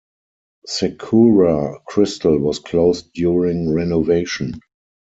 [0.65, 4.59] Sakura Kristal was closed during renovation.